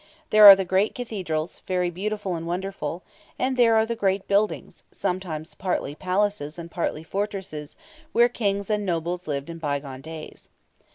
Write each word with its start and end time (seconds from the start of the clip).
There 0.31 0.47
are 0.47 0.55
the 0.55 0.65
great 0.65 0.95
cathedrals, 0.95 1.61
very 1.67 1.91
beautiful 1.91 2.33
and 2.33 2.47
wonderful; 2.47 3.03
and 3.37 3.55
there 3.55 3.75
are 3.75 3.85
the 3.85 3.95
great 3.95 4.27
buildings, 4.27 4.83
sometimes 4.91 5.53
partly 5.53 5.93
palaces 5.93 6.57
and 6.57 6.71
partly 6.71 7.03
fortresses, 7.03 7.77
where 8.11 8.27
Kings 8.27 8.71
and 8.71 8.83
nobles 8.83 9.27
lived 9.27 9.47
in 9.47 9.59
bygone 9.59 10.01
days. 10.01 10.49